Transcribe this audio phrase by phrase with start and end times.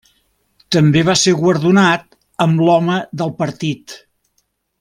[0.75, 2.07] També va ser guardonat
[2.47, 3.99] amb l'home del partit.